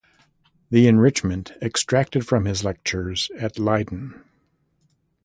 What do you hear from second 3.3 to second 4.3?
at Leiden.